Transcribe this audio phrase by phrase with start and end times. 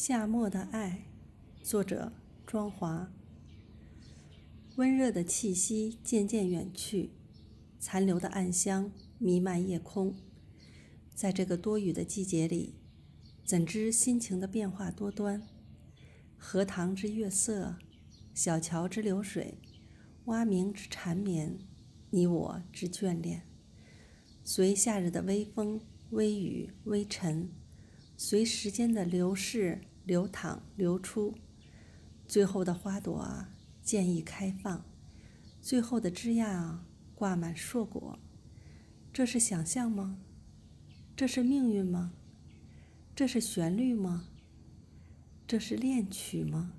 [0.00, 1.08] 夏末的爱，
[1.60, 2.12] 作者
[2.46, 3.10] 庄华。
[4.76, 7.10] 温热的气息渐渐远去，
[7.80, 10.14] 残留的暗香弥漫夜空。
[11.16, 12.76] 在这个多雨的季节里，
[13.44, 15.42] 怎知心情的变化多端？
[16.36, 17.76] 荷塘之月色，
[18.32, 19.58] 小桥之流水，
[20.26, 21.58] 蛙鸣之缠绵，
[22.10, 23.42] 你我之眷恋。
[24.44, 25.80] 随夏日的微风、
[26.10, 27.50] 微雨、微尘。
[28.20, 31.36] 随时间的流逝、流淌、流出，
[32.26, 34.82] 最后的花朵啊，渐已开放；
[35.62, 38.18] 最后的枝桠啊，挂满硕果。
[39.12, 40.18] 这是想象吗？
[41.14, 42.12] 这是命运吗？
[43.14, 44.28] 这是旋律吗？
[45.46, 46.72] 这是恋曲吗？